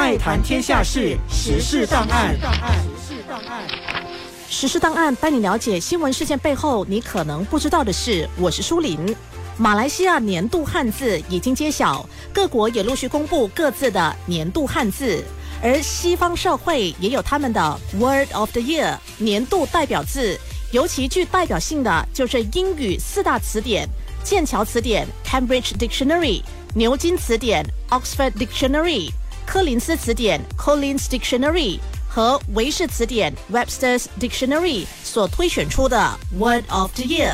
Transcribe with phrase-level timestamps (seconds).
[0.00, 2.34] 爱谈天下事，时事档案。
[2.34, 2.40] 时
[3.06, 3.68] 事档案，
[4.48, 8.26] 时事档案带你了解新闻事件背后你可能不知道的事。
[8.38, 9.14] 我是舒琳。
[9.58, 15.22] 马来西亚年度汉字已经揭晓，各国也陆续公布各自的年度汉字，
[15.62, 20.40] 而西方社会也有他们的 Word of the Year 年度代表字。
[20.72, 23.86] 尤其具代表性的就是英语四大词典：
[24.24, 26.40] 剑桥词典 （Cambridge Dictionary）、
[26.74, 29.10] 牛津词典 （Oxford Dictionary）、
[29.52, 37.32] 柯林斯词典 （Collins Dictionary） 和韦氏词典 （Webster's Dictionary） 所推选出的 Word of the Year。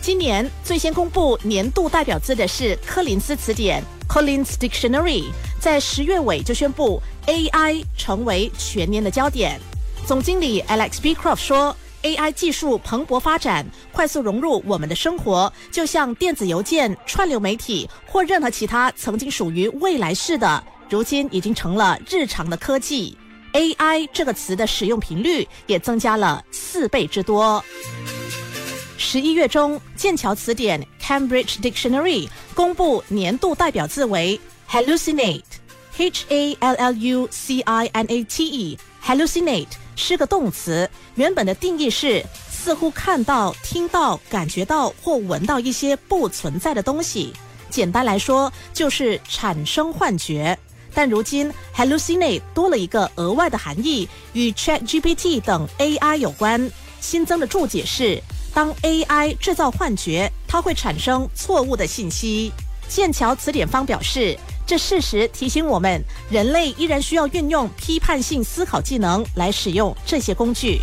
[0.00, 5.24] 今年最先公布年度代表字的是柯林斯词典 （Collins Dictionary），
[5.58, 9.60] 在十月尾就宣布 AI 成为全年的焦点。
[10.06, 11.12] 总经理 Alex B.
[11.12, 11.76] Croft 说。
[12.04, 23.16] AI 技术蓬勃发展，快速融入我们的生活，就像电子邮件、串流媒体或任何其他曾经属于未来式的，如今已经成了日常的科技。
[23.52, 27.64] AI 这个词的使用频率也增加了四倍之多。
[28.96, 39.68] 十一月中，剑桥词典 Cambridge Dictionary 公布年度代表字为 hallucinate，H A L L U C I N A T E，hallucinate。
[39.96, 47.32] 是个动词，原本的定义是似乎看到、听到、感觉到或闻到一些不存在的东西。
[47.68, 50.56] 简单来说，就是产生幻觉。
[50.98, 56.68] 但如今，Halucine 多了一个额外的含义，与 ChatGPT 等 AI 有关。
[57.00, 58.20] 新增的注解是：
[58.52, 62.52] 当 AI 制造幻觉，它会产生错误的信息。
[62.88, 64.36] 剑桥词典方表示。
[64.66, 70.80] 这事实提醒我们，人类依然需要运用批判性思考技能来使用这些工具。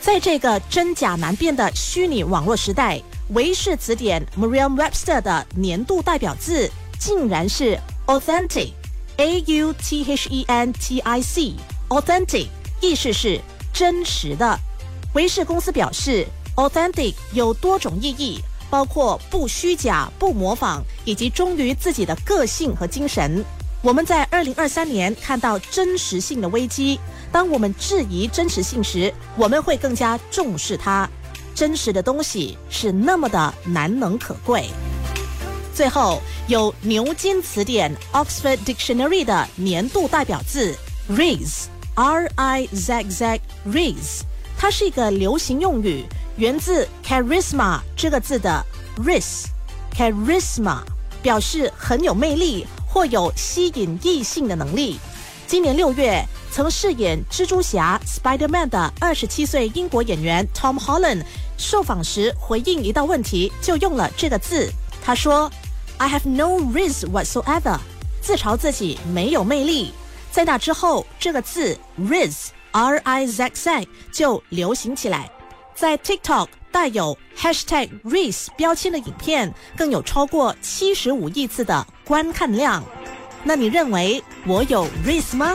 [0.00, 8.72] 在这个真假难辨的虚拟网络时代，维氏词典 Merriam-Webster 的年度代表字竟然是 Authentic
[9.16, 11.54] a u t h e n t i c
[11.88, 12.48] authentic，
[12.80, 13.40] 意思是
[13.72, 14.58] 真实的。
[15.14, 16.26] 维氏公司表示
[16.56, 18.40] ，authentic 有多种意义。
[18.70, 23.44] 包括不虚假、不模仿，以及忠于自己的个性和精神。
[23.82, 26.98] 我们在二零二三年看到真实性的危机。
[27.30, 31.08] 当我们质疑真实性时，我们会更加重视它。
[31.54, 34.68] 真实的东西是那么的难能可贵。
[35.74, 40.72] 最后，有牛津词典 （Oxford Dictionary） 的年度代表字
[41.10, 44.20] “riz”，R I Z Z，riz，
[44.56, 46.04] 它是一个流行用语。
[46.36, 48.64] 源自 charisma 这个字的
[49.04, 50.78] ris，charisma
[51.22, 55.00] 表示很有魅力或有吸引异性的能力。
[55.48, 61.24] 今年六月，曾饰演蜘蛛侠 Spider-Man 的二十七岁英国演员 Tom Holland
[61.56, 64.72] 受访时回应一道问题，就用了这个字。
[65.04, 65.50] 他说
[65.98, 67.78] ：“I have no ris whatsoever。”
[68.20, 69.92] 自嘲自己没有魅力。
[70.30, 75.30] 在那之后，这个字 ris，r i z z 就流行起来。
[75.74, 82.82] 在 TikTok 带有 Hashtag riz 标签的影片，更有超过七十五亿次的观看量。
[83.42, 85.54] 那你认为我有 riz 吗？